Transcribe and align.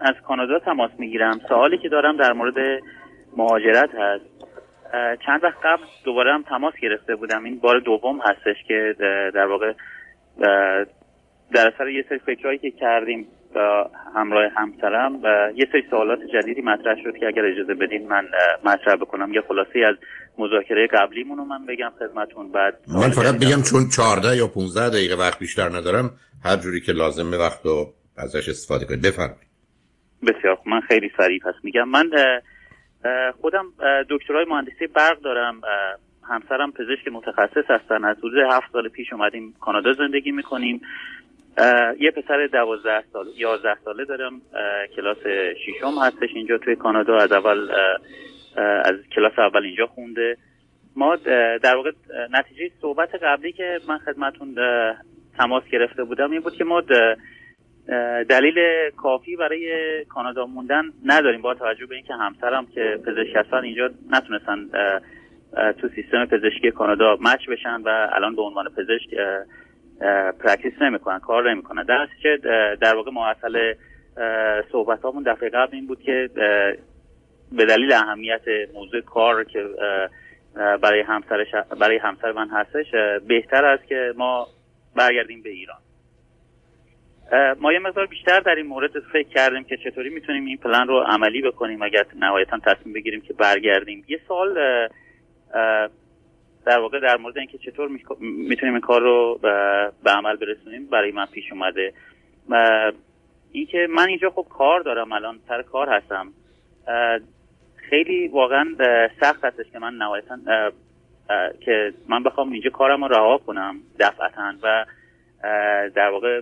از 0.00 0.14
کانادا 0.28 0.58
تماس 0.58 0.90
می‌گیرم. 0.98 1.40
سوالی 1.48 1.78
که 1.78 1.88
دارم 1.88 2.16
در 2.16 2.32
مورد 2.32 2.82
مهاجرت 3.36 3.90
هست. 3.94 4.24
چند 5.26 5.44
وقت 5.44 5.56
قبل 5.64 5.82
دوباره 6.04 6.34
هم 6.34 6.42
تماس 6.42 6.74
گرفته 6.82 7.16
بودم. 7.16 7.44
این 7.44 7.58
بار 7.58 7.80
دوم 7.80 8.20
هستش 8.20 8.56
که 8.68 8.94
در 9.34 9.46
واقع 9.46 9.72
در 11.54 11.72
اثر 11.74 11.88
یه 11.88 12.04
سری 12.08 12.18
فکرهایی 12.18 12.58
که 12.58 12.70
کردیم 12.70 13.26
همراه 14.14 14.50
همسرم 14.56 15.22
و 15.22 15.52
یه 15.54 15.66
سری 15.72 15.82
سوالات 15.90 16.18
جدیدی 16.34 16.60
مطرح 16.60 16.96
شد 17.04 17.16
که 17.20 17.26
اگر 17.26 17.44
اجازه 17.44 17.74
بدین 17.74 18.08
من 18.08 18.28
مطرح 18.64 18.96
بکنم. 18.96 19.34
یه 19.34 19.40
خلاصه 19.48 19.78
از 19.88 19.96
مذاکره 20.38 20.86
قبلیمون 20.86 21.38
رو 21.38 21.44
من 21.44 21.66
بگم 21.66 21.90
خدمتون 21.98 22.52
بعد 22.52 22.74
من 22.88 23.10
فقط 23.10 23.34
بگم 23.34 23.62
چون 23.62 23.88
14 23.96 24.36
یا 24.36 24.46
15 24.46 24.88
دقیقه 24.90 25.14
وقت 25.14 25.38
بیشتر 25.38 25.68
ندارم 25.68 26.10
هر 26.44 26.56
جوری 26.56 26.80
که 26.80 26.92
لازمه 26.92 27.36
وقت 27.36 27.66
رو 27.66 27.86
ازش 28.18 28.48
استفاده 28.48 28.84
کنید. 28.84 29.02
بفرمایید. 29.02 29.49
بسیار 30.26 30.58
من 30.66 30.80
خیلی 30.80 31.10
سریع 31.16 31.40
پس 31.40 31.54
میگم. 31.62 31.88
من 31.88 32.10
خودم 33.40 33.66
دکترای 34.10 34.44
مهندسی 34.44 34.86
برق 34.86 35.20
دارم. 35.20 35.60
همسرم 36.28 36.72
پزشک 36.72 37.08
متخصص 37.12 37.70
هستن. 37.70 38.04
از 38.04 38.16
حدود 38.18 38.38
هفت 38.50 38.72
سال 38.72 38.88
پیش 38.88 39.12
اومدیم 39.12 39.54
کانادا 39.60 39.92
زندگی 39.92 40.32
می‌کنیم. 40.32 40.80
یه 42.00 42.10
پسر 42.10 42.46
دوازده 42.46 43.04
سال 43.12 43.26
یازده 43.36 43.76
ساله 43.84 44.04
دارم. 44.04 44.40
کلاس 44.96 45.18
ششم 45.66 45.94
هستش 46.02 46.30
اینجا 46.34 46.58
توی 46.58 46.76
کانادا. 46.76 47.16
از 47.16 47.32
اول 47.32 47.70
از 48.84 48.94
کلاس 49.14 49.38
اول 49.38 49.64
اینجا 49.64 49.86
خونده. 49.86 50.36
ما 50.96 51.16
در 51.62 51.76
واقع 51.76 51.90
نتیجه 52.30 52.70
صحبت 52.80 53.14
قبلی 53.22 53.52
که 53.52 53.78
من 53.88 53.98
خدمتون 53.98 54.54
تماس 55.38 55.64
گرفته 55.72 56.04
بودم 56.04 56.30
این 56.30 56.40
بود 56.40 56.56
که 56.56 56.64
ما 56.64 56.82
دلیل 58.28 58.90
کافی 58.96 59.36
برای 59.36 59.68
کانادا 60.04 60.46
موندن 60.46 60.82
نداریم. 61.04 61.42
با 61.42 61.54
توجه 61.54 61.86
به 61.86 61.94
اینکه 61.94 62.14
همسرم 62.14 62.66
که 62.66 62.98
پزشک 63.06 63.36
هستن 63.36 63.56
اینجا 63.56 63.90
نتونستن 64.10 64.68
تو 65.80 65.88
سیستم 65.88 66.26
پزشکی 66.26 66.70
کانادا 66.70 67.16
match 67.20 67.48
بشن 67.48 67.82
و 67.84 68.08
الان 68.12 68.36
به 68.36 68.42
عنوان 68.42 68.68
پزشک 68.68 69.14
practice 70.40 70.72
نمی‌کنن 70.80 71.18
کار 71.18 71.50
نمی‌کنن. 71.50 71.82
در 71.82 72.08
که 72.22 72.38
در 72.80 72.94
واقع 72.94 73.10
ماحصل 73.10 73.74
صحبت 74.72 75.04
همون 75.04 75.22
دفعه 75.22 75.48
قبل 75.48 75.76
این 75.76 75.86
بود 75.86 76.02
که 76.02 76.30
به 77.52 77.66
دلیل 77.66 77.92
اهمیت 77.92 78.42
موضوع 78.74 79.00
کار 79.00 79.44
که 79.44 79.64
برای 80.54 81.00
همسر 81.00 81.44
برای 81.80 81.98
همسر 81.98 82.32
من 82.32 82.48
هستش 82.48 82.86
بهتر 83.28 83.64
است 83.64 83.86
که 83.86 84.12
ما 84.16 84.46
برگردیم 84.96 85.42
به 85.42 85.50
ایران. 85.50 85.78
ما 87.60 87.72
یه 87.72 87.78
مقدار 87.78 88.06
بیشتر 88.06 88.40
در 88.40 88.54
این 88.54 88.66
مورد 88.66 89.00
فکر 89.12 89.28
کردیم 89.28 89.64
که 89.64 89.76
چطوری 89.76 90.10
می‌تونیم 90.10 90.44
این 90.44 90.56
پلن 90.56 90.88
رو 90.88 91.00
عملی 91.00 91.42
بکنیم 91.42 91.82
اگر 91.82 92.06
نهایتا 92.16 92.58
تصمیم 92.58 92.94
بگیریم 92.94 93.20
که 93.20 93.32
برگردیم. 93.32 94.04
یه 94.08 94.20
سال 94.28 94.54
در 96.66 96.78
واقع 96.78 97.00
در 97.00 97.16
مورد 97.16 97.38
اینکه 97.38 97.58
چطور 97.58 97.88
می‌تونیم 98.20 98.74
این 98.74 98.80
کار 98.80 99.00
رو 99.00 99.38
به 100.04 100.10
عمل 100.10 100.36
برسونیم 100.36 100.86
برای 100.86 101.12
من 101.12 101.26
پیش 101.26 101.52
اومده. 101.52 101.92
اینکه 103.52 103.88
من 103.90 104.08
اینجا 104.08 104.30
خب 104.30 104.46
کار 104.50 104.80
دارم 104.80 105.12
الان 105.12 105.38
سر 105.48 105.62
کار 105.62 105.88
هستم. 105.88 106.32
خیلی 107.76 108.28
واقعا 108.28 108.66
سخت 109.20 109.44
هستش 109.44 109.66
که 109.72 109.78
من 109.78 109.94
نهایتا 109.94 110.38
که 111.60 111.92
من 112.08 112.22
بخوام 112.22 112.52
اینجا 112.52 112.70
کارم 112.70 113.04
رو 113.04 113.14
رها 113.14 113.38
کنم 113.38 113.76
دفعتا. 114.00 114.52
و 114.62 114.86
در 115.94 116.08
واقع 116.08 116.40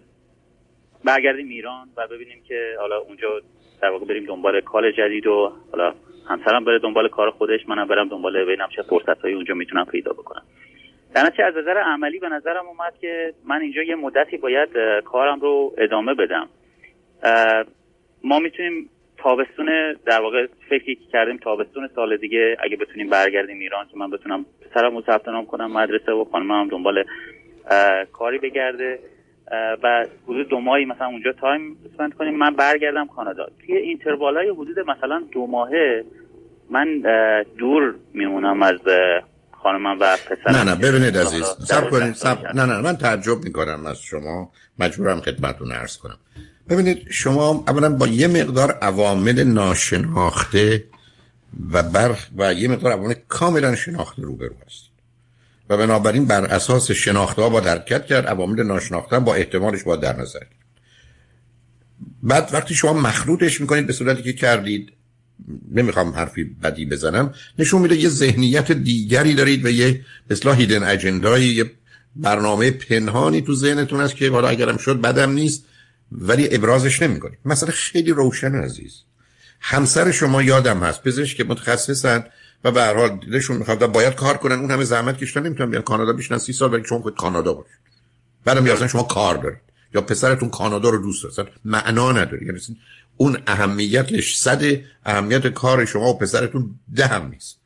برگردیم 1.04 1.48
ایران 1.48 1.88
و 1.96 2.06
ببینیم 2.06 2.42
که 2.48 2.74
حالا 2.80 2.98
اونجا 2.98 3.28
در 3.82 3.90
واقع 3.90 4.06
بریم 4.06 4.26
دنبال 4.26 4.60
کار 4.60 4.92
جدید 4.92 5.26
و 5.26 5.52
حالا 5.72 5.94
همسرم 6.28 6.64
بره 6.64 6.78
دنبال 6.78 7.08
کار 7.08 7.30
خودش 7.30 7.68
منم 7.68 7.88
برم 7.88 8.08
دنبال 8.08 8.44
ببینم 8.44 8.68
چه 8.76 8.82
فرصتهایی 8.82 9.34
اونجا 9.34 9.54
می‌تونم 9.54 9.84
پیدا 9.84 10.12
بکنم. 10.12 10.42
در 11.14 11.26
از 11.46 11.56
نظر 11.56 11.78
عملی 11.78 12.18
به 12.18 12.28
نظرم 12.28 12.66
اومد 12.66 12.94
که 13.00 13.34
من 13.44 13.60
اینجا 13.60 13.82
یه 13.82 13.94
مدتی 13.94 14.36
باید 14.36 14.68
کارم 15.04 15.40
رو 15.40 15.74
ادامه 15.78 16.14
بدم. 16.14 16.48
ما 18.24 18.38
می‌تونیم 18.38 18.90
تابستون 19.16 19.92
در 20.06 20.20
واقع 20.20 20.46
فکری 20.68 20.94
که 20.94 21.04
کردیم 21.12 21.36
تابستون 21.36 21.88
سال 21.94 22.16
دیگه 22.16 22.56
اگه 22.60 22.76
بتونیم 22.76 23.10
برگردیم 23.10 23.58
ایران 23.58 23.86
که 23.88 23.96
من 23.96 24.10
بتونم 24.10 24.44
پسرم 24.60 24.96
رو 24.96 25.02
ثبت 25.02 25.28
نام 25.28 25.46
کنم 25.46 25.72
مدرسه 25.72 26.12
و 26.12 26.24
خانمم 26.24 26.68
دنبال 26.68 27.04
کاری 28.12 28.38
بگرده. 28.38 28.98
و 29.82 30.06
حدود 30.24 30.48
دو 30.48 30.60
ماهی 30.60 30.84
مثلا 30.84 31.06
اونجا 31.06 31.32
time 31.32 31.76
spend 31.92 32.14
کنیم. 32.14 32.38
من 32.38 32.56
برگردم 32.56 33.06
کانادا. 33.06 33.46
توی 33.66 33.76
interval 33.76 34.36
های 34.36 34.48
حدود 34.48 34.78
مثلا 34.78 35.22
دو 35.32 35.46
ماهه 35.46 36.04
من 36.70 37.02
دور 37.58 37.94
میمونم 38.14 38.62
از 38.62 38.78
خانمم 39.62 39.96
و 40.00 40.16
پسرم. 40.16 40.56
نه 40.56 40.64
نه 40.64 40.74
ببینید 40.74 41.18
عزیز 41.18 41.44
سب 41.44 41.90
کنید 41.90 42.12
سب... 42.12 42.38
نه 42.54 42.66
نه 42.66 42.80
من 42.80 42.96
تعجب 42.96 43.44
می‌کنم 43.44 43.86
از 43.86 44.00
شما. 44.00 44.50
مجبورم 44.78 45.20
خدمتتون 45.20 45.72
عرض 45.72 45.96
کنم. 45.96 46.18
ببینید 46.70 47.06
شما 47.10 47.64
اولا 47.68 47.96
با 47.96 48.06
یه 48.06 48.28
مقدار 48.28 48.70
عوامل 48.82 49.44
ناشناخته 49.44 50.84
و 51.72 51.82
برخ 51.82 52.28
و 52.36 52.54
یه 52.54 52.68
مقدار 52.68 52.92
عوامل 52.92 53.14
کاملا 53.28 53.74
شناخته 53.74 54.22
روبرو 54.22 54.54
هست 54.66 54.90
و 55.68 55.76
بنابراین 55.76 56.24
بر 56.24 56.44
اساس 56.44 56.90
شناخته 56.90 57.42
با 57.42 57.60
درکت 57.60 58.06
کرد 58.06 58.26
عوامل 58.26 58.62
ناشناخته 58.62 59.18
با 59.18 59.34
احتمالش 59.34 59.82
با 59.82 59.96
در 59.96 60.16
نظر 60.16 60.42
بعد 62.22 62.50
وقتی 62.52 62.74
شما 62.74 62.92
مخلوطش 62.92 63.60
می‌کنید 63.60 63.86
به 63.86 63.92
صورتی 63.92 64.22
که 64.22 64.32
کردید 64.32 64.92
نمی‌خوام 65.72 66.10
حرفی 66.10 66.44
بدی 66.44 66.86
بزنم 66.86 67.34
نشون 67.58 67.82
میده 67.82 67.96
یه 67.96 68.08
ذهنیت 68.08 68.72
دیگری 68.72 69.34
دارید 69.34 69.64
و 69.64 69.70
یه 69.70 70.04
اصلاح 70.30 70.58
هیدن 70.58 70.82
اجندایی 70.82 71.48
یه 71.48 71.70
برنامه 72.16 72.70
پنهانی 72.70 73.42
تو 73.42 73.54
ذهنتون 73.54 74.00
است 74.00 74.16
که 74.16 74.30
حالا 74.30 74.48
اگرم 74.48 74.76
شد 74.76 75.00
بدم 75.00 75.32
نیست 75.32 75.64
ولی 76.12 76.54
ابرازش 76.54 77.02
نمی‌کنید. 77.02 77.38
مثلا 77.44 77.70
خیلی 77.72 78.10
روشن 78.10 78.54
عزیز. 78.54 79.02
همسر 79.60 80.10
شما 80.10 80.42
یادم 80.42 80.78
هست. 80.78 81.02
پزشک 81.02 81.40
متخصصن. 81.40 82.24
و 82.64 82.70
به 82.70 82.82
هر 82.82 82.94
حال 82.94 83.08
دلشون 83.08 83.56
می‌خواد 83.56 83.92
باید 83.92 84.14
کار 84.14 84.36
کنن. 84.36 84.58
اون 84.58 84.70
همه 84.70 84.84
زحمت 84.84 85.18
کشیدن 85.18 85.46
نمی‌تونن 85.46 85.70
بیان 85.70 85.82
کانادا 85.82 86.12
بیشتر 86.12 86.38
سی 86.38 86.52
سال 86.52 86.74
ولی 86.74 86.84
شما 86.84 86.98
خود 86.98 87.16
کانادا 87.16 87.52
باشید 87.52 87.78
بعدم 88.44 88.66
یا 88.66 88.88
شما 88.88 89.02
کار 89.02 89.36
دارید 89.36 89.60
یا 89.94 90.00
پسرتون 90.00 90.50
کانادا 90.50 90.88
رو 90.88 90.98
دوست 90.98 91.36
دارید 91.36 91.52
معنا 91.64 92.12
نداره. 92.12 92.46
یعنی 92.46 92.60
اون 93.16 93.38
اهمیتش 93.46 94.36
صد 94.36 94.62
اهمیت 95.04 95.46
کار 95.46 95.84
شما 95.84 96.08
و 96.08 96.18
پسرتون 96.18 96.74
ده 96.94 97.06
هم 97.06 97.28
نیست. 97.28 97.58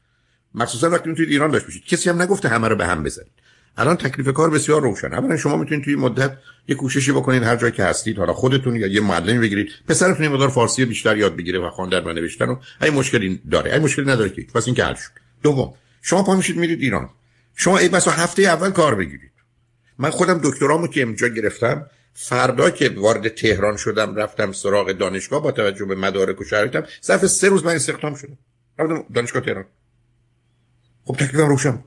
مخصوصا 0.54 0.90
وقتی 0.90 1.14
توی 1.14 1.26
ایران 1.26 1.50
داشت 1.50 1.64
باشید. 1.64 1.84
کسی 1.84 2.10
هم 2.10 2.22
نگفته 2.22 2.48
همه 2.48 2.68
رو 2.68 2.76
به 2.76 2.86
هم 2.86 3.02
بزنید. 3.02 3.32
الان 3.76 3.96
تکلیف 3.96 4.28
کار 4.28 4.50
بسیار 4.50 4.82
روشن. 4.82 5.12
اولا 5.12 5.36
شما 5.36 5.56
می‌تونید 5.56 5.84
توی 5.84 5.96
مدت 5.96 6.38
یه 6.68 6.74
کوششی 6.74 7.12
بکنید 7.12 7.42
هر 7.42 7.56
جایی 7.56 7.72
که 7.72 7.84
هستید 7.84 8.18
حالا 8.18 8.32
خودتون 8.32 8.76
یا 8.76 8.86
یه 8.86 9.00
معلمی 9.00 9.38
بگیرید. 9.38 9.68
پسرتون 9.88 10.24
یه 10.24 10.28
مقدار 10.28 10.48
فارسی 10.48 10.84
بیشتر 10.84 11.16
یاد 11.16 11.36
بگیره 11.36 11.58
و 11.58 11.70
خواندن 11.70 12.04
و 12.04 12.12
نوشتن 12.12 12.48
و 12.48 12.56
این 12.82 12.94
مشکلی 12.94 13.42
داره 13.50 13.72
این 13.72 13.82
مشکلی 13.82 14.06
نداره 14.06 14.30
که 14.30 14.46
پس 14.54 14.66
این 14.66 14.74
که 14.74 14.84
حل 14.84 14.94
شد. 14.94 15.10
دوم 15.42 15.74
شما 16.02 16.22
پا 16.22 16.36
میشید 16.36 16.56
میرید 16.56 16.80
ایران. 16.80 17.10
شما 17.54 17.78
ای 17.78 17.88
بس 17.88 18.08
هفته 18.08 18.42
اول 18.42 18.70
کار 18.70 18.94
بگیرید. 18.94 19.32
من 19.98 20.10
خودم 20.10 20.40
دکترامو 20.44 20.86
که 20.86 21.04
اینجا 21.04 21.28
گرفتم 21.28 21.86
فردا 22.14 22.70
که 22.70 22.88
وارد 22.88 23.28
تهران 23.28 23.76
شدم 23.76 24.14
رفتم 24.14 24.52
سراغ 24.52 24.92
دانشگاه 24.92 25.42
با 25.42 25.52
توجه 25.52 25.84
به 25.84 25.94
مدارک 25.94 26.40
و 26.40 26.44
شرایطم 26.44 26.84
صرف 27.00 27.26
سه 27.26 27.48
روز 27.48 27.64
من 27.64 27.74
استخدام 27.74 28.14
شدم. 28.14 28.38
رفتم 28.78 29.04
دانشگاه 29.14 29.42
تهران. 29.42 29.64
خب 31.04 31.14
تکلیفم 31.14 31.48
روشن 31.48 31.84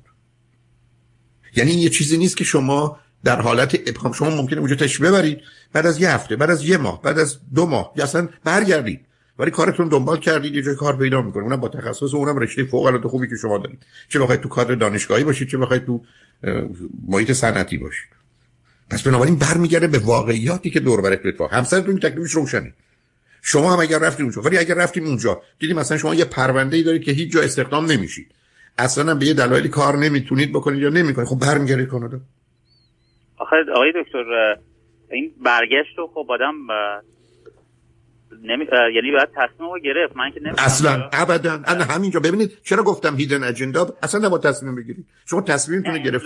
یعنی 1.55 1.71
یه 1.71 1.89
چیزی 1.89 2.17
نیست 2.17 2.37
که 2.37 2.43
شما 2.43 2.99
در 3.23 3.41
حالت 3.41 3.79
ابهام 3.87 4.13
شما 4.13 4.29
ممکنه 4.29 4.59
اونجا 4.59 4.75
تشریف 4.75 5.09
ببرید 5.09 5.41
بعد 5.73 5.85
از 5.85 6.01
یه 6.01 6.11
هفته 6.11 6.35
بعد 6.35 6.49
از 6.49 6.65
یه 6.65 6.77
ماه 6.77 7.01
بعد 7.01 7.19
از 7.19 7.37
دو 7.55 7.65
ماه 7.65 7.93
یا 7.95 8.03
اصلا 8.03 8.29
برگردید. 8.43 9.05
ولی 9.39 9.51
کارتون 9.51 9.87
دنبال 9.87 10.19
کردید 10.19 10.55
یه 10.55 10.61
جای 10.61 10.75
کار 10.75 10.97
پیدا 10.97 11.21
می‌کنید 11.21 11.43
اونم 11.43 11.59
با 11.59 11.67
تخصص 11.67 12.13
اونم 12.13 12.37
رشته 12.37 12.63
فوق 12.63 12.85
العاده 12.85 13.07
خوبی 13.07 13.27
که 13.27 13.35
شما 13.35 13.57
دارید. 13.57 13.79
چه 14.09 14.19
بخواید 14.19 14.41
تو 14.41 14.49
کادر 14.49 14.75
دانشگاهی 14.75 15.23
باشید 15.23 15.49
چه 15.49 15.57
بخواید 15.57 15.85
تو 15.85 16.01
محیط 17.07 17.31
صنعتی 17.31 17.77
باشید. 17.77 18.09
پس 18.89 19.01
بنابراین 19.01 19.35
برمیگرده 19.35 19.87
به 19.87 19.99
واقعیاتی 19.99 20.69
که 20.69 20.79
دور 20.79 21.01
برت 21.01 21.25
اتفاق 21.25 21.53
همسرتون 21.53 21.99
تکلیفش 21.99 22.31
روشنه. 22.31 22.73
شما 23.41 23.73
هم 23.73 23.79
اگر 23.79 23.99
رفتید 23.99 24.21
اونجا 24.21 24.41
ولی 24.41 24.57
اگر 24.57 24.75
رفتید 24.75 25.03
اونجا 25.03 25.41
دیدیم 25.59 25.75
مثلا 25.75 25.97
شما 25.97 26.15
یه 26.15 26.25
پرونده 26.25 26.77
ای 26.77 26.83
دارید 26.83 27.03
که 27.03 27.11
هیچ 27.11 27.31
جا 27.31 27.41
استخدام 27.41 27.91
نمیشید. 27.91 28.31
اصلا 28.77 29.15
به 29.15 29.25
یه 29.25 29.33
دلایلی 29.33 29.69
کار 29.69 29.97
نمی‌تونید 29.97 30.53
بکنید 30.53 30.81
یا 30.81 30.89
نمی‌کنید؟ 30.89 31.27
خب 31.27 31.39
برمیگردید 31.39 31.87
کانادا. 31.87 32.19
آخه 33.37 33.55
آقای 33.75 33.93
دکتر 34.03 34.55
این 35.11 35.33
برگشت 35.43 35.97
رو 35.97 36.07
خب 36.07 36.27
آدم 36.29 36.53
نمی... 38.43 38.65
یعنی 38.95 39.11
باید 39.11 39.29
تصمیم 39.35 39.69
رو 39.69 39.79
گرفت. 39.79 40.17
من 40.17 40.31
که 40.31 40.41
اصلا 40.57 41.09
ابدا. 41.13 41.61
انا 41.65 41.83
همینجا. 41.83 42.19
ببینید 42.19 42.57
چرا 42.63 42.83
گفتم 42.83 43.15
هیدن 43.15 43.43
اجندا 43.43 43.87
اصلا 44.03 44.27
نباید 44.27 44.43
تصمیم 44.43 44.75
بگیرید. 44.75 45.05
شما 45.25 45.41
تصمیمتون 45.41 46.03
گرفت 46.03 46.25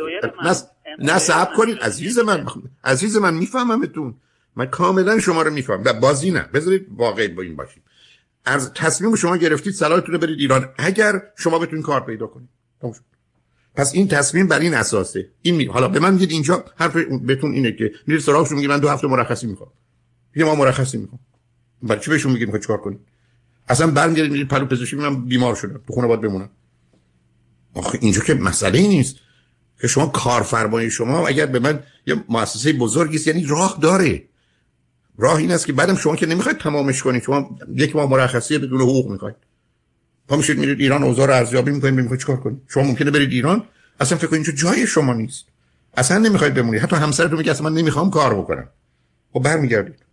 نه 1.00 1.20
صبر 1.20 1.56
کنید. 1.56 1.78
عزیز 1.78 2.20
من 2.20 2.46
عزیز 2.84 3.18
من 3.18 3.34
میفهممتون. 3.34 4.16
من 4.56 4.66
کاملا 4.66 5.20
شما 5.20 5.42
رو 5.42 5.52
می‌فهمم. 5.52 5.84
و 5.86 5.94
بازی 5.94 6.32
نه. 6.32 6.46
بذارید 6.54 6.88
واقعی 6.90 7.28
با 7.28 7.42
این 7.42 7.56
باشیم. 7.56 7.84
از 8.46 8.74
تصمیم 8.74 9.16
شما 9.16 9.38
گرفتید 9.38 9.74
صلاحتون 9.74 10.14
رو 10.14 10.20
برید 10.20 10.40
ایران. 10.40 10.70
اگر 10.78 11.22
شما 11.38 11.60
بتونید 11.60 11.86
کار 11.86 12.06
پیدا 12.06 12.28
کنید. 12.28 12.50
پس 13.76 13.94
این 13.94 14.08
تصمیم 14.08 14.48
بر 14.48 14.60
این 14.60 14.74
اساسه. 14.74 15.30
این 15.42 15.56
می... 15.56 15.66
حالا 15.66 15.88
به 15.88 16.00
من 16.00 16.14
میگید 16.14 16.32
اینجا 16.32 16.66
حرف 16.76 16.98
بهتون 17.22 17.52
اینه 17.52 17.72
که 17.72 17.92
میرید 18.08 18.24
سراغشون 18.24 18.58
میگه 18.58 18.68
من 18.68 18.80
دو 18.80 18.90
هفته 18.90 19.08
مرخصی 19.08 19.48
می‌خوام. 19.48 19.72
یه 20.36 20.46
ما 20.46 20.56
مرخصی 20.56 20.98
می‌خوام. 20.98 21.20
برای 21.84 22.02
چی 22.02 22.10
بهشون 22.12 22.32
میگید 22.32 22.48
می‌خواد 22.48 22.62
چیکار 22.62 22.78
کنید 22.78 23.00
اصلا 23.68 23.88
برمیگردید 23.88 24.32
میرید 24.32 24.48
پرو 24.48 24.66
پزشکی 24.66 24.96
من 24.96 25.26
بیمار 25.26 25.56
شدم. 25.56 25.82
تو 25.88 25.94
خونه 25.94 26.08
باید 26.08 26.22
بمونم. 26.22 26.50
آخه 27.74 28.00
اینجا 28.02 28.22
که 28.22 28.34
مسئله 28.34 28.82
نیست 28.82 29.16
که 29.82 29.88
شما 29.88 30.08
کارفرمای 30.08 30.92
شما 30.92 31.28
اگر 31.28 31.46
به 31.46 31.60
من 31.60 31.84
یه 32.08 32.24
مؤسسه 32.30 32.74
بزرگی 32.74 33.20
یعنی 33.26 33.46
راه 33.46 33.78
داره. 33.82 34.24
راه 35.20 35.38
این 35.38 35.52
است 35.52 35.68
که 35.68 35.74
بعدم 35.74 35.96
شما 35.96 36.16
که 36.16 36.26
نمی‌خواید 36.26 36.58
تمامش 36.58 37.04
کنید. 37.04 37.24
شما 37.24 37.58
یک 37.76 37.96
ماه 37.96 38.10
مرخصی 38.10 38.58
بدون 38.58 38.82
حقوق 38.82 39.12
می‌خواید. 39.12 39.36
پا 40.28 40.36
میشید 40.36 40.60
میرید 40.60 40.80
ایران 40.80 41.04
اوضاع 41.04 41.28
رو 41.28 41.34
ارزیابی 41.34 41.72
می‌کنید 41.72 41.94
می‌خواید 41.94 42.22
چیکار 42.22 42.38
کنید 42.38 42.62
شما 42.74 42.84
ممکنه 42.84 43.12
برید 43.12 43.32
ایران 43.32 43.64
اصلا 44.00 44.18
فکر 44.18 44.28
کنید 44.28 44.56
جای 44.56 44.88
شما 44.88 45.14
نیست. 45.14 45.48
اصلا 45.98 46.18
نمی‌خواید 46.18 46.54
بمونید. 46.54 46.82
حتی 46.82 46.96
همسرتون 46.96 47.38
میگه 47.38 47.52
اصلا 47.52 47.70
من 47.70 47.76
نمی‌خوام 47.76 48.10
کار 48.10 48.34
بکنم. 48.36 48.70
خب 49.34 49.40
برمیگردید. 49.40 50.06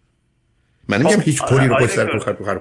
من 0.88 0.98
نمیگم 0.98 1.20
هیچ 1.20 1.42
پولی 1.42 1.66
رو 1.68 1.76
پشت 1.76 1.86
سر 1.86 2.12
تو 2.12 2.44
خرج 2.44 2.60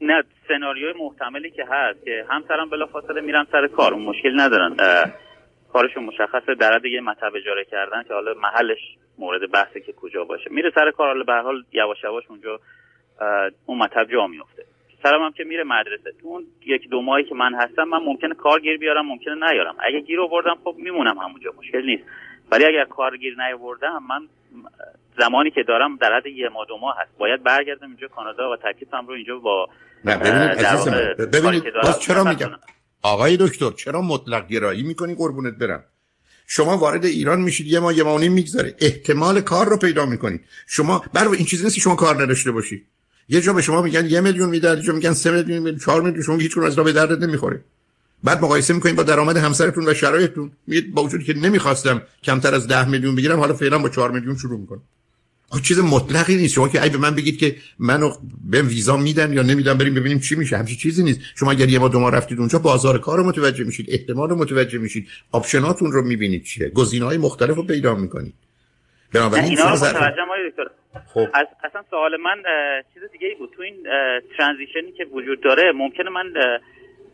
نه 0.00 0.22
سناریوی 0.48 0.92
محتملی 1.02 1.50
که 1.50 1.62
هست 1.70 2.04
که 2.04 2.24
همسرم 2.28 2.70
بلافاصله 2.70 3.20
میرن 3.20 3.46
سر 3.52 3.68
کار. 3.76 3.94
اون 3.94 4.04
مشکل 4.04 4.40
ندارن. 4.40 4.76
کارشون 5.72 6.04
مشخصه. 6.04 6.54
در 6.60 6.80
یه 6.86 7.00
مطب 7.00 7.32
اجاره 7.36 7.64
کردن 7.70 8.02
که 8.08 8.14
حالا 8.14 8.34
محلش 8.42 8.78
مورد 9.20 9.50
بحثه 9.50 9.80
که 9.80 9.92
کجا 9.92 10.24
باشه. 10.24 10.50
میره 10.50 10.70
سر 10.74 10.90
کار 10.90 11.06
حالا 11.06 11.24
به 11.24 11.32
حال 11.32 11.64
یواش 11.72 12.04
یواش 12.04 12.24
اونجا 12.28 12.60
اون 13.66 13.78
مطب 13.78 14.06
جا 14.12 14.26
میفته 14.26 14.64
سرم 15.02 15.22
هم 15.22 15.32
که 15.32 15.44
میره 15.44 15.64
مدرسه. 15.64 16.12
تو 16.22 16.28
اون 16.28 16.46
یک 16.66 16.88
دو 16.90 17.02
ماهی 17.02 17.24
که 17.24 17.34
من 17.34 17.54
هستم 17.54 17.84
من 17.84 17.98
ممکنه 17.98 18.34
کارگیر 18.34 18.78
بیارم 18.78 19.06
ممکنه 19.06 19.34
نیارم. 19.34 19.76
اگه 19.88 20.00
گیر 20.00 20.20
آوردم 20.20 20.56
خب 20.64 20.74
میمونم 20.78 21.18
همونجا. 21.18 21.50
مشکل 21.58 21.86
نیست. 21.86 22.02
ولی 22.52 22.64
اگر 22.64 22.84
کارگیر 22.84 23.36
نیاوردم 23.42 24.02
من 24.08 24.28
زمانی 25.18 25.50
که 25.50 25.62
دارم 25.62 25.96
در 25.96 26.16
حد 26.16 26.26
یه 26.26 26.48
ماه 26.48 26.66
دو 26.68 26.78
ماه 26.78 26.96
هست. 27.00 27.18
باید 27.18 27.42
برگردم 27.42 27.86
اینجا 27.86 28.08
کانادا 28.08 28.50
و 28.50 28.56
تکلیفم 28.56 29.06
رو 29.06 29.14
اینجا 29.14 29.38
با 29.38 29.68
نه 30.04 30.16
ببینید 30.16 31.30
ببینید 31.34 31.64
باز 31.82 32.00
چرا 32.00 32.24
میگم؟ 32.24 32.50
آقای 33.02 33.36
دکتر 33.36 33.70
چرا 33.70 34.02
مطلق 34.02 34.48
گرایی 34.48 34.82
می‌کنی؟ 34.82 35.14
قربونت 35.14 35.54
برم. 35.60 35.84
شما 36.52 36.78
وارد 36.78 37.04
ایران 37.04 37.40
میشید 37.40 37.66
یه 37.66 37.80
ما 37.80 37.92
یه 37.92 38.02
ماه 38.02 38.28
میگذره. 38.28 38.74
احتمال 38.78 39.40
کار 39.40 39.68
رو 39.68 39.76
پیدا 39.76 40.06
می‌کنید. 40.06 40.40
شما 40.66 41.04
برای 41.12 41.36
این 41.36 41.46
چیزی 41.46 41.64
نیست 41.64 41.78
شما 41.78 41.94
کار 41.94 42.22
نداشته 42.22 42.50
باشید. 42.50 42.86
یه 43.28 43.40
جا 43.40 43.52
به 43.52 43.62
شما 43.62 43.82
میگن 43.82 44.06
یه 44.06 44.20
میلیون 44.20 44.48
میدن 44.48 44.76
یه 44.76 44.82
جا 44.82 44.92
میگن 44.92 45.12
سه 45.12 45.30
میلیون 45.30 45.78
چهار 45.78 46.02
میلیون 46.02 46.22
شما 46.22 46.36
هیچ 46.36 46.58
از 46.58 46.76
به 46.76 46.92
دردت 46.92 47.22
نمی‌خوره. 47.22 47.64
بعد 48.24 48.42
مقایسه 48.42 48.74
می‌کنید 48.74 48.96
با 48.96 49.02
درآمد 49.02 49.36
همسرتون 49.36 49.88
و 49.88 49.94
شرایطتون. 49.94 50.52
میگید 50.66 50.94
با 50.94 51.02
وجودی 51.02 51.24
که 51.24 51.34
نمی‌خواستم 51.34 52.02
کمتر 52.22 52.54
از 52.54 52.68
ده 52.68 52.88
میلیون 52.88 53.14
بگیرم 53.14 53.38
حالا 53.38 53.54
فعلا 53.54 53.78
با 53.78 53.88
چهار 53.88 54.10
میلیون 54.10 54.36
شروع 54.36 54.60
می‌کنم. 54.60 54.82
چیز 55.58 55.78
مطلقی 55.78 56.36
نیست. 56.36 56.54
شما 56.54 56.68
که 56.68 56.82
ای 56.82 56.90
به 56.90 56.98
من 56.98 57.14
بگید 57.14 57.38
که 57.38 57.56
منو 57.78 58.10
به 58.50 58.62
ویزا 58.62 58.96
میدن 58.96 59.32
یا 59.32 59.42
نمیدن 59.42 59.74
بریم 59.78 59.94
ببینیم 59.94 60.18
چی 60.18 60.34
میشه. 60.36 60.56
همچین 60.56 60.76
چیزی 60.76 61.04
نیست. 61.04 61.20
شما 61.36 61.50
اگر 61.50 61.68
یه 61.68 61.78
ما 61.78 61.88
دو 61.88 62.00
ما 62.00 62.08
رفتید 62.08 62.38
اونجا 62.38 62.58
بازار 62.58 62.98
کار 62.98 63.18
رو 63.18 63.24
متوجه 63.24 63.64
میشید 63.64 63.86
احتمال 63.88 64.28
رو 64.28 64.36
متوجه 64.36 64.78
میشید. 64.78 65.08
آپشناتون 65.32 65.92
رو 65.92 66.02
می‌بینید 66.02 66.44
چیه. 66.44 66.68
گزینه‌های 66.68 67.18
مختلف 67.18 67.56
رو 67.56 67.62
پیدا 67.62 67.94
می‌کنید. 67.94 68.34
بنابراین 69.14 69.44
اینا 69.44 69.64
رو 69.64 69.76
متوجه 69.76 70.22
خب. 71.14 71.28
از 71.34 71.46
اصلا 71.64 71.82
سوال 71.90 72.16
من 72.16 72.42
چیز 72.94 73.02
دیگه 73.12 73.26
ای 73.26 73.34
بود. 73.34 73.50
تو 73.56 73.62
این 73.62 73.76
ترانزیشنی 74.38 74.92
که 74.98 75.04
وجود 75.04 75.40
داره 75.42 75.72
ممکنه 75.72 76.10
من 76.10 76.32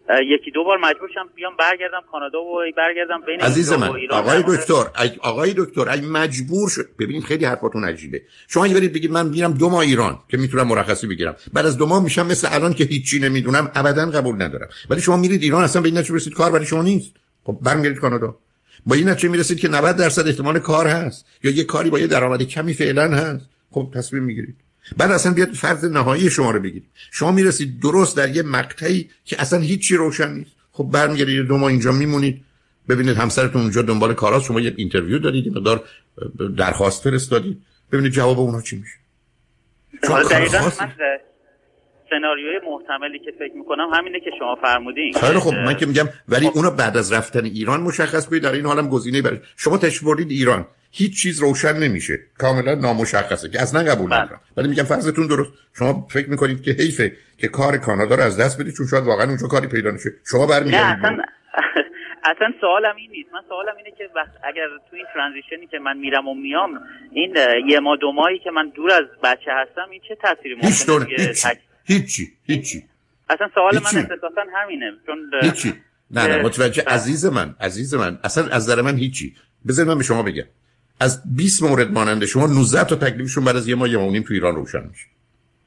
یکی 0.09 0.51
دو 0.51 0.65
بار 0.65 0.79
مجبور 0.79 1.09
شم 1.15 1.29
بیام 1.35 1.53
برگردم 1.59 2.01
کانادا 2.13 2.39
و 2.43 2.59
برگردم 2.77 3.21
بین 3.27 3.41
عزیز 3.41 3.73
من 3.73 3.91
آقای 4.11 4.45
دکتر 4.49 4.85
آقای 5.21 5.55
دکتر 5.57 5.89
اگه 5.89 6.07
مجبور 6.07 6.69
شد 6.71 6.89
ببینید 6.99 7.25
خیلی 7.25 7.45
حرفاتون 7.45 7.85
عجیبه. 7.85 8.23
شما 8.49 8.65
اگه 8.65 8.75
برید 8.75 8.93
بگید 8.93 9.11
من 9.11 9.27
میرم 9.29 9.53
دو 9.53 9.69
ماه 9.69 9.81
ایران 9.81 10.19
که 10.29 10.37
می‌تونم 10.37 10.69
مرخصی 10.69 11.07
بگیرم. 11.07 11.37
بعد 11.53 11.67
از 11.67 11.77
دو 11.79 11.87
ماه 11.87 12.05
میشم 12.05 12.27
مثل 12.27 12.49
الان 12.51 12.75
که 12.75 12.85
هیچی 12.85 13.19
نمی‌دونم 13.19 13.71
ابدا 13.75 14.11
قبول 14.11 14.43
ندارم. 14.43 14.69
ولی 14.91 15.01
شما 15.01 15.17
میرید 15.17 15.43
ایران 15.43 15.65
اصلا 15.65 15.83
به 15.83 15.89
این 15.89 15.99
نتیجه 15.99 16.15
رسید 16.15 16.35
کار 16.35 16.51
برای 16.51 16.67
شما 16.67 16.83
نیست. 16.83 17.13
خب 17.45 17.59
برمیگردید 17.63 17.99
کانادا. 17.99 18.39
با 18.87 18.95
این 18.95 19.09
نتیجه 19.09 19.29
می‌رسید 19.29 19.61
که 19.61 19.69
90 19.69 19.97
درصد 19.97 20.27
احتمال 20.27 20.59
کار 20.59 20.87
هست 20.87 21.27
یا 21.45 21.51
یه 21.51 21.65
کاری 21.65 21.91
با 21.91 21.99
یه 21.99 22.07
درآمد 22.07 22.43
کمی 22.43 22.75
فعلا 22.75 23.09
هست. 23.11 23.49
خب 23.71 23.91
تصمیم 23.95 24.23
می‌گیرید. 24.23 24.66
بعد 24.97 25.11
اصلا 25.11 25.33
بیاد 25.33 25.53
فرض 25.53 25.85
نهایی 25.85 26.31
شما 26.31 26.51
رو 26.51 26.61
بگیرید 26.61 26.85
شما 27.11 27.33
می‌رسید 27.33 27.81
درست 27.81 28.17
در 28.17 28.37
یه 28.37 28.43
مقطعی 28.43 29.11
که 29.25 29.41
اصلا 29.41 29.59
هیچی 29.59 29.97
روشن 29.97 30.33
نیست. 30.33 30.51
خب 30.73 30.85
برمیگردید 30.85 31.47
دو 31.47 31.57
ماه 31.59 31.71
اینجا 31.71 31.93
میمونید. 31.93 32.45
ببینید 32.89 33.17
همسرتون 33.17 33.63
اونجا 33.63 33.83
دنبال 33.83 34.15
کاراست. 34.15 34.45
شما 34.45 34.61
یه 34.61 34.75
interview 34.77 35.19
دارید 35.19 35.49
مقدار 35.49 35.85
درخواست 36.57 37.05
فرستادید. 37.05 37.63
ببینید 37.93 38.13
جواب 38.13 38.41
اونها 38.41 38.63
چی 38.63 38.77
میشه. 38.77 38.95
دقیقا 40.31 40.71
سناریوی 42.11 42.61
محتملی 42.71 43.19
که 43.19 43.33
فکر 43.39 43.53
می‌کنم 43.57 43.89
همینه 43.95 44.21
که 44.21 44.31
شما 44.39 44.57
فرمودین. 44.63 45.13
خیلی 45.13 45.39
خب 45.39 45.55
من 45.55 45.75
که 45.75 45.87
میگم 45.87 46.09
ولی 46.29 46.47
خب. 46.47 46.57
اونو 46.57 46.71
بعد 46.71 46.97
از 46.97 47.13
رفتن 47.13 47.45
ایران 47.45 47.81
مشخص 47.81 48.27
کنید 48.27 48.43
در 48.43 48.53
این 48.53 48.67
حالم 48.67 48.89
گزینه 48.89 49.23
برای 49.23 49.39
شما 49.57 49.79
تشریف 49.79 50.03
بردید 50.03 50.31
ایران. 50.31 50.67
هیچ 50.99 51.23
چیز 51.23 51.41
روشن 51.41 51.77
نمیشه. 51.77 52.19
کاملا 52.39 52.75
نامشخصه 52.75 53.49
که 53.49 53.63
اصلا 53.63 53.93
قبول 53.93 54.11
بله. 54.11 54.23
ندارم 54.23 54.41
ولی 54.57 54.69
میگم 54.69 54.85
فرضتون 54.85 55.27
درست. 55.27 55.51
شما 55.79 56.07
فکر 56.11 56.31
می‌کنید 56.31 56.63
که 56.63 56.71
حیفه 56.71 57.13
که 57.39 57.49
کار 57.49 57.77
کانادا 57.79 58.15
رو 58.15 58.23
از 58.23 58.41
دست 58.41 58.61
بدید 58.61 58.75
چون 58.75 58.87
شاید 58.87 59.05
واقعا 59.05 59.27
اونجا 59.27 59.47
کاری 59.47 59.67
پیدا 59.67 59.91
نشه. 59.91 60.11
شما 60.31 60.47
برمیگردید 60.47 61.05
اصلا 61.05 61.17
اصلا 62.31 62.49
سوالم 62.61 62.97
این 62.97 63.11
نیست. 63.11 63.29
من 63.33 63.41
سوالم 63.49 63.77
اینه 63.77 63.91
که 63.99 64.05
وقت 64.17 64.33
اگر 64.45 64.67
تو 64.91 64.97
این 64.97 65.07
ترانزیشنی 65.15 65.67
که 65.67 65.79
من 65.79 65.97
میرم 65.99 66.29
و 66.29 66.35
میام 66.35 66.71
این 67.13 67.37
یه 67.69 67.81
ما 67.81 67.97
دو 67.97 68.13
ماهی 68.13 68.39
که 68.39 68.51
من 68.51 68.69
دور 68.69 68.93
از 68.93 69.05
بچه 69.23 69.51
هستم 69.51 69.91
این 69.91 70.01
چه 70.09 70.17
تاثیری 70.23 70.55
ممکنه 70.55 71.07
هیچ 71.17 71.47
هیچی. 71.85 72.33
هیچی. 72.47 72.85
اصلا 73.31 73.49
سوال 73.55 73.75
من 73.75 74.01
اساسا 74.01 74.45
همینه. 74.55 74.93
چون 75.07 75.31
هیچی. 75.43 75.75
نه 76.11 76.27
نه 76.27 76.43
متوجه 76.43 76.83
بله. 76.83 76.95
عزیز 76.95 77.27
من 77.27 77.55
عزیز 77.61 77.95
من 77.95 78.19
اصلا 78.25 78.49
از 78.49 78.67
در 78.67 78.83
من 78.83 78.97
هیچی. 78.97 79.35
بذار 79.69 79.87
من 79.87 79.99
به 79.99 80.05
شما 80.05 80.23
بگم. 80.23 80.45
از 81.01 81.23
20 81.37 81.63
مورد 81.63 81.93
مانند 81.93 82.25
شما 82.25 82.47
19 82.47 82.85
تا 82.85 82.97
تکلیفشون 82.97 83.45
بعد 83.45 83.57
از 83.57 83.69
یه 83.69 83.75
ماه 83.75 83.91
یه 83.91 84.23
تو 84.23 84.35
ایران 84.35 84.55
روشن 84.55 84.87
میشه. 84.91 85.07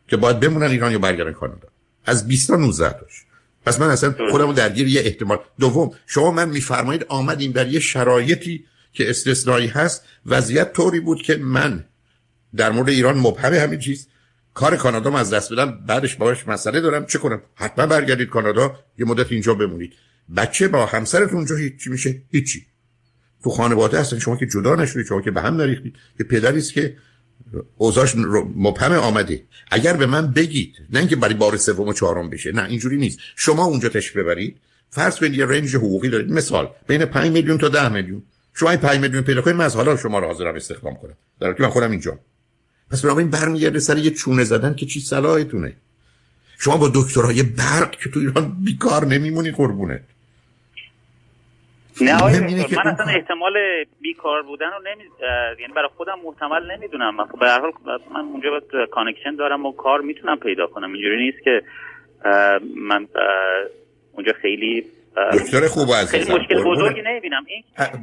که 0.08 0.18
باید 0.18 0.40
بمونن 0.40 0.68
ایران 0.68 0.92
یا 0.92 1.00
برگردن 1.00 1.32
کانادا. 1.32 1.68
از 2.06 2.28
20 2.28 2.48
تا 2.48 2.56
19 2.56 2.90
تاش. 2.90 3.26
پس 3.66 3.80
من 3.80 3.90
اصلا 3.90 4.16
خودمو 4.32 4.54
درگیر 4.54 4.88
یه 4.88 5.02
احتمال. 5.02 5.40
دوم 5.60 5.92
شما 6.06 6.32
من 6.32 6.50
میفرمایید 6.50 7.06
آمدیم 7.08 7.52
در 7.52 7.68
یه 7.68 7.80
شرایطی 7.80 8.66
که 8.94 9.10
استثنایی 9.10 9.68
هست. 9.68 10.04
وضعیت 10.26 10.74
طوری 10.74 11.00
بود 11.00 11.22
که 11.22 11.36
من 11.36 11.86
در 12.56 12.72
مورد 12.72 12.90
ایران 12.90 13.18
مبهم 13.18 13.54
همین 13.54 13.80
چیز. 13.80 14.08
کار 14.54 14.76
کانادا 14.76 15.18
از 15.18 15.34
دست 15.34 15.54
بدم. 15.54 15.86
بعدش 15.86 16.16
باش 16.16 16.48
مسئله 16.48 16.82
دارم. 16.82 17.06
چه 17.06 17.20
کنم؟ 17.20 17.42
حتما 17.56 17.86
برگردید 17.86 18.30
کانادا. 18.30 18.80
یه 18.98 19.06
مدت 19.06 19.32
اینجا 19.32 19.54
بمونید. 19.54 19.94
بچه 20.36 20.68
با 20.68 20.86
همسرتون 20.86 21.38
اونجا 21.38 21.56
هیچی 21.56 21.90
میشه؟ 21.90 22.22
هیچی. 22.32 22.66
تو 23.44 23.50
خانواده 23.50 24.00
هستن. 24.00 24.20
شما 24.20 24.36
که 24.36 24.46
جدا 24.46 24.76
نشدید 24.76 25.06
شما 25.06 25.22
که 25.22 25.32
به 25.32 25.42
هم 25.42 25.56
نریختید 25.56 25.96
که 26.18 26.24
پدری 26.24 26.58
است 26.58 26.74
که 26.74 26.96
اوضاعش 27.78 28.16
مبهم 28.56 28.92
آمده. 28.92 29.44
اگر 29.72 29.94
به 29.94 30.06
من 30.06 30.32
بگید 30.32 30.76
نه 30.90 31.00
اینکه 31.00 31.16
برای 31.16 31.34
بار 31.34 31.58
سوم 31.58 31.88
و 31.88 31.94
چهارم 31.94 32.30
بشه 32.30 32.52
نه 32.52 32.64
اینجوری 32.64 32.98
نیست. 32.98 33.20
شما 33.36 33.66
اونجا 33.66 33.90
تشریف 33.90 34.18
ببرید. 34.18 34.58
فرض 34.90 35.20
کنید 35.20 35.34
یه 35.34 35.46
رنج 35.46 35.76
حقوقی 35.76 36.10
دارید. 36.10 36.32
مثال 36.32 36.70
بین 36.88 37.06
5 37.06 37.32
میلیون 37.32 37.58
تا 37.58 37.70
10 37.70 37.90
میلیون. 37.90 38.24
شما 38.54 38.70
این 38.70 38.80
5 38.80 39.00
میلیون 39.00 39.24
پیدا 39.24 39.42
کنید 39.42 39.56
من 39.56 39.66
از 39.66 39.76
حالا 39.76 39.98
شما 39.98 40.20
رو 40.20 40.28
حاضرم 40.28 40.56
استخدام 40.56 40.96
کنم. 40.96 41.14
در 41.40 41.48
حالی 41.48 41.64
من 41.64 41.70
خودم 41.70 41.92
اینجا. 41.92 42.20
پس 42.92 43.02
بنابراین 43.02 43.30
برمیگرده 43.30 43.80
سر 43.80 43.98
یه 43.98 44.12
چونه 44.12 44.44
زدن 44.44 44.74
که 44.74 44.86
چی؟ 44.86 45.00
صلاحتونه 45.00 45.76
شما 46.60 46.78
با 46.78 46.92
دکترای 46.96 47.44
برق 47.44 47.92
که 47.92 48.10
تو 48.10 48.20
ایران 48.20 48.64
بیکار 48.64 49.06
نمیمونی 49.06 49.52
قربونه 49.52 50.04
نه 52.02 52.16
آقای 52.16 52.40
من 52.40 52.88
اصلا 52.88 53.06
احتمال 53.06 53.54
بیکار 54.02 54.44
بودن 54.44 54.66
رو 54.66 54.82
نمی... 54.92 55.04
یعنی 55.62 55.74
برای 55.74 55.90
خودم 55.98 56.20
محتمل 56.26 56.72
نمی‌دونم. 56.72 57.26
خب 57.32 57.40
به 57.40 57.46
هر 57.50 57.60
حال 57.60 57.72
من 58.14 58.20
اونجا 58.20 58.50
باید 58.50 58.90
connection 58.92 59.36
دارم 59.36 59.66
و 59.66 59.72
کار 59.72 60.02
می‌تونم 60.02 60.40
پیدا 60.40 60.68
کنم. 60.68 60.94
اینجوری 60.94 61.26
نیست 61.26 61.44
که 61.44 61.62
من 62.76 63.08
اونجا 64.14 64.34
خیلی 64.42 64.86
دکتر 65.34 65.68
خوب 65.68 65.94
عزیزم 65.94 66.26
خیلی 66.26 66.40
مشکل 66.40 66.64
بزرگی 66.64 67.02
نمی‌بینم. 67.02 67.46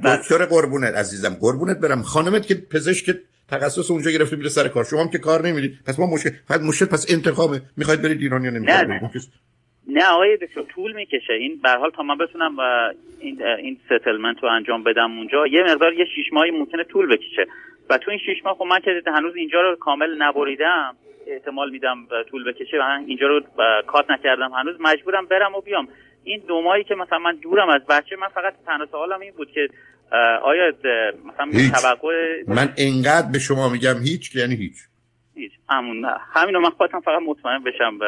دکتر 0.04 0.44
قربونت 0.44 0.94
عزیزم 0.94 1.36
قربونت 1.40 1.78
برم. 1.78 2.02
خانمت 2.02 2.46
که 2.46 2.54
پزشک 2.72 3.16
تخصص 3.48 3.90
اونجا 3.90 4.10
گرفته 4.10 4.36
میره 4.36 4.48
سر 4.48 4.68
کار. 4.68 4.84
شما 4.84 5.00
هم 5.00 5.08
که 5.08 5.18
کار 5.18 5.46
نمی‌دید 5.46 5.78
پس 5.86 5.98
ما 5.98 6.06
مشکل 6.06 6.30
فقط 6.48 6.60
مشکل 6.60 6.86
پس 6.86 7.06
انتخابه 7.14 7.60
می‌خواید 7.76 8.02
برید 8.02 8.20
ایران 8.20 8.44
یا 8.44 8.50
نمی‌خواید 8.50 9.12
نه, 9.86 10.04
آقای 10.06 10.36
دکتر 10.36 10.62
طول 10.62 10.92
می‌کشه. 10.92 11.32
این 11.32 11.60
به 11.62 11.70
حال 11.70 11.90
تا 11.90 12.02
من 12.02 12.18
بتونم 12.18 12.56
این 13.20 13.42
این 13.42 13.78
ستلمنت 13.86 14.36
رو 14.42 14.48
انجام 14.48 14.82
بدم 14.82 15.18
اونجا 15.18 15.46
یه 15.46 15.62
مقدار 15.62 15.92
یه 15.92 16.04
شش 16.04 16.32
ماهی 16.32 16.50
ممکنه 16.50 16.84
طول 16.84 17.06
بکشه. 17.06 17.46
و 17.90 17.98
تو 17.98 18.10
این 18.10 18.20
شش 18.20 18.44
ماه 18.44 18.54
خب 18.54 18.64
من 18.64 18.80
که 18.80 19.02
هنوز 19.06 19.36
اینجا 19.36 19.60
رو 19.60 19.76
کامل 19.76 20.22
نبریدم 20.22 20.96
احتمال 21.26 21.70
میدم 21.70 22.06
طول 22.30 22.52
بکشه 22.52 22.76
و 22.76 22.80
من 22.80 23.04
اینجا 23.06 23.26
رو 23.26 23.40
کات 23.86 24.10
نکردم. 24.10 24.52
هنوز 24.52 24.76
مجبورم 24.80 25.26
برم 25.26 25.54
و 25.54 25.60
بیام. 25.60 25.88
این 26.24 26.42
دو 26.48 26.62
ماهی 26.62 26.84
که 26.84 26.94
مثلا 26.94 27.18
من 27.18 27.36
دورم 27.36 27.68
از 27.68 27.86
بچه 27.88 28.16
من 28.16 28.28
فقط 28.28 28.54
تنها 28.66 28.86
سوالم 28.86 29.20
این 29.20 29.32
بود 29.36 29.50
که 29.50 29.68
آیا 30.42 30.72
مثلا 31.24 31.46
هیچ. 31.52 31.72
من 32.48 32.68
انقدر 32.78 33.32
به 33.32 33.38
شما 33.38 33.68
میگم 33.68 33.98
هیچ 34.02 34.36
یعنی 34.36 34.54
هیچ. 34.56 34.76
هیچ. 35.36 35.52
همون 35.68 36.04
همینو 36.32 36.60
من 36.60 36.70
خواستم 36.70 37.00
فقط 37.00 37.22
مطمئن 37.28 37.64
بشم 37.64 37.98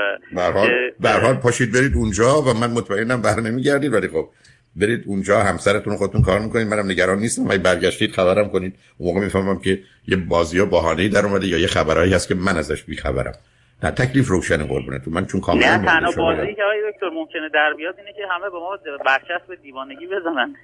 به 1.01 1.11
حال 1.11 1.35
پاشید 1.35 1.73
برید 1.73 1.95
اونجا 1.95 2.43
و 2.43 2.55
من 2.55 2.71
مطمئنم 2.71 3.23
بر 3.23 3.41
نمیگردید 3.41 3.93
ولی 3.93 4.09
خب 4.09 4.29
برید 4.77 5.03
اونجا 5.07 5.41
همسرتون 5.41 5.97
خودتون 5.97 6.23
کار 6.23 6.41
می‌کنید. 6.41 6.67
منم 6.67 6.91
نگران 6.91 7.19
نیستم. 7.19 7.49
ولی 7.49 7.59
برگشتید 7.59 8.13
خبرم 8.13 8.49
کنید. 8.49 8.75
اون 8.99 9.09
موقع 9.15 9.25
می‌فهمم 9.25 9.59
که 9.59 9.83
یه 10.09 10.17
بازی 10.17 10.59
ها 10.59 10.65
بهانه‌ای 10.65 11.09
در 11.09 11.27
اومده 11.27 11.47
یا 11.47 11.59
یه 11.59 11.67
خبرایی 11.67 12.13
هست 12.15 12.29
که 12.29 12.35
من 12.35 12.57
ازش 12.57 12.83
بیخبرم. 12.83 13.35
نه 13.83 13.91
تکلیف 13.91 14.29
روشن 14.29 14.67
قربونتون. 14.67 15.15
من 15.15 15.27
چون 15.27 15.41
کاملا 15.41 15.77
نه 15.77 15.85
تنها 15.85 16.13
بازی 16.13 16.55
که 16.55 16.63
آقای 16.63 16.93
دکتر 16.93 17.09
ممکنه 17.09 17.49
در 17.55 17.75
بیاد 17.77 17.95
اینه 17.99 18.13
که 18.13 18.23
همه 18.31 18.51
به 18.51 18.59
ما 18.59 18.79
برچسب 19.07 19.63
دیوانگی 19.63 20.07
بزنن. 20.07 20.55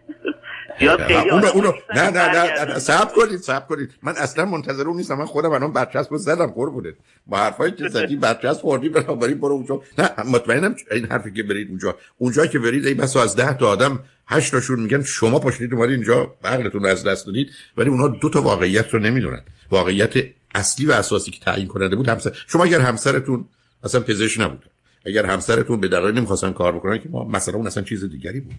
زیاد 0.80 1.00
خیلی 1.00 1.30
اونو 1.30 1.46
اونو 1.46 1.72
نه 1.94 2.10
نه 2.10 2.64
نه 2.64 2.78
صبر 2.78 3.12
کنید 3.14 3.38
صبر 3.38 3.66
کنید. 3.66 3.90
من 4.02 4.12
اصلا 4.12 4.44
منتظر 4.44 4.86
اون 4.86 4.96
نیستم. 4.96 5.14
من 5.14 5.24
خودم 5.24 5.50
الان 5.50 5.72
برچسب 5.72 6.16
زدم 6.16 6.46
قربونت. 6.46 6.94
با 7.26 7.36
حرفایی 7.36 7.72
که 7.72 7.88
زدی 7.88 8.16
برچسب 8.16 8.60
خوردی 8.60 8.88
بنابراین 8.88 9.38
برو 9.38 9.52
اونجا. 9.54 9.82
نه 9.98 10.10
مطمئنم 10.32 10.74
این 10.90 11.06
حرفی 11.06 11.32
که 11.32 11.42
برید 11.42 11.68
اونجا. 11.68 11.96
اونجا 12.18 12.46
که 12.46 12.58
برید 12.58 12.86
ای 12.86 12.94
بس 12.94 13.16
از 13.16 13.36
10 13.36 13.56
تا 13.56 13.68
آدم 13.68 13.98
هشت 14.26 14.52
تاشون 14.52 14.80
میگن 14.80 15.02
شما 15.02 15.38
پاشید 15.38 15.74
اومدید 15.74 15.94
اینجا 15.94 16.34
عقلتون 16.44 16.82
رو 16.82 16.88
از 16.88 17.04
دست 17.04 17.26
دادید 17.26 17.50
ولی 17.76 17.90
اونها 17.90 18.08
دو 18.08 18.30
تا 18.30 18.42
واقعیت 18.42 18.94
رو 18.94 19.00
نمی‌دونن. 19.00 19.42
واقعیت 19.70 20.14
اصلی 20.54 20.86
و 20.86 20.92
اساسی 20.92 21.30
که 21.30 21.40
تعیین 21.40 21.68
کننده 21.68 21.96
بود 21.96 22.08
همسر 22.08 22.32
شما 22.46 22.64
اگر 22.64 22.80
همسرتون 22.80 23.44
اصلا 23.84 24.00
پزشک 24.00 24.40
نبود 24.40 24.64
اگر 25.06 25.26
همسرتون 25.26 25.80
به 25.80 25.88
دلایلی 25.88 26.18
نمی‌خواستن 26.18 26.52
کار 26.52 26.72
بکنن 26.72 26.98
که 26.98 27.08
ما 27.08 27.24
مثلا 27.24 27.54
اون 27.54 27.66
اصلا 27.66 27.82
چیز 27.82 28.04
دیگری 28.04 28.40
بود. 28.40 28.54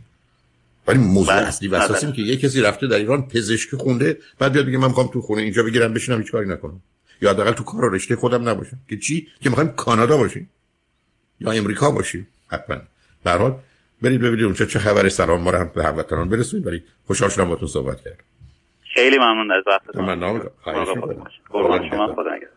ولی 0.88 1.00
موضوع 1.00 1.34
بله. 1.34 1.48
اصلی 1.48 1.68
و 1.68 1.76
اساسی 1.76 2.12
که 2.12 2.22
یه 2.22 2.38
کسی 2.38 2.62
رفته 2.62 2.88
در 2.88 2.98
ایران 2.98 3.28
پزشکی 3.28 3.78
خونده 3.78 4.18
بعد 4.40 4.54
بیاد 4.54 4.66
بگه 4.66 4.78
من 4.78 4.88
می‌خوام 4.88 5.08
تو 5.08 5.22
خونه 5.22 5.42
اینجا 5.42 5.64
بگیرم 5.64 5.94
بشینم 5.94 6.22
هیچ 6.22 6.32
کاری 6.32 6.50
نکنم. 6.50 6.82
یا 7.22 7.30
حداقل 7.30 7.52
تو 7.52 7.64
کار 7.64 7.86
و 7.86 7.96
رشته 7.96 8.16
خودم 8.16 8.50
نباشم. 8.50 8.80
که 8.90 8.98
چی؟ 8.98 9.28
که 9.42 9.50
می‌خوایم 9.50 9.70
کانادا 9.70 10.18
باشیم. 10.18 10.50
یا 11.40 11.52
امریکا 11.52 11.92
باشیم 11.92 12.28
حتما. 12.48 12.76
در 13.24 13.38
حال 13.38 13.60
برید 14.02 14.22
ببینید 14.22 14.46
اونجا 14.46 14.66
چه 14.66 14.80
خبر 14.80 15.10
سلام 15.10 15.42
ما 15.42 15.50
رو 15.50 15.58
هم 15.58 15.72
به 15.76 15.84
هموطنان 15.84 16.30
برسونید. 16.30 16.68
ولی 16.68 16.84
خوشحال 17.08 17.30
شدم 17.30 17.44
باهاتون 17.44 17.68
صحبت 17.68 18.02
کردم. 18.02 18.24
خیلی 18.96 19.18
ممنون 19.18 19.52
از 19.52 19.64
وقتتون. 19.68 20.06
من 20.06 20.20
نام 20.20 20.42
خواهش 20.64 20.88
شما 21.90 22.08
خدا 22.14 22.32